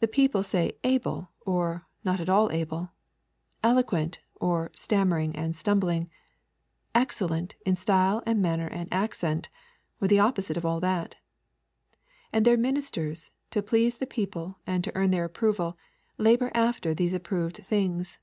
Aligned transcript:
The 0.00 0.08
people 0.08 0.42
say 0.42 0.72
'able,' 0.82 1.30
or 1.42 1.86
'not 2.02 2.18
at 2.18 2.28
all 2.28 2.50
able'; 2.50 2.90
'eloquent,' 3.62 4.18
or 4.40 4.72
'stammering 4.74 5.36
and 5.36 5.54
stumbling'; 5.54 6.10
'excellent' 6.96 7.54
in 7.64 7.76
style 7.76 8.24
and 8.26 8.42
manner 8.42 8.66
and 8.66 8.92
accent, 8.92 9.48
or 10.00 10.08
the 10.08 10.18
opposite 10.18 10.56
of 10.56 10.66
all 10.66 10.80
that; 10.80 11.14
and 12.32 12.44
their 12.44 12.56
ministers, 12.56 13.30
to 13.52 13.62
please 13.62 13.98
the 13.98 14.04
people 14.08 14.58
and 14.66 14.82
to 14.82 14.92
earn 14.96 15.12
their 15.12 15.24
approval, 15.26 15.78
labour 16.18 16.50
after 16.52 16.92
these 16.92 17.14
approved 17.14 17.58
things. 17.58 18.18